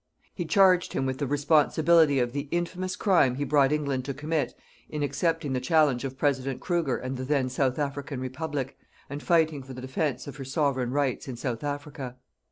[0.33, 4.55] He charged him with the responsibility of the infamous crime he brought England to commit
[4.89, 8.75] in accepting the challenge of President Kruger and the then South African Republic,
[9.11, 12.15] and fighting for the defence of her Sovereign rights in South Africa.